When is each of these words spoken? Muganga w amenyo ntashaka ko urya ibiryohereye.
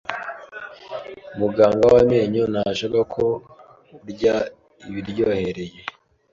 Muganga 1.39 1.85
w 1.91 1.95
amenyo 2.03 2.43
ntashaka 2.51 2.99
ko 3.13 3.25
urya 4.03 4.35
ibiryohereye. 4.89 5.79